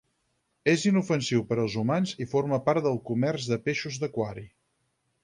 És 0.71 0.85
inofensiu 0.91 1.43
per 1.51 1.57
als 1.65 1.75
humans 1.81 2.13
i 2.25 2.27
forma 2.31 2.61
part 2.71 2.87
del 2.87 2.97
comerç 3.11 3.47
de 3.53 3.61
peixos 3.69 4.01
d'aquari. 4.05 4.47